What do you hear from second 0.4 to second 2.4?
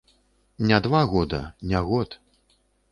Не два года, не год.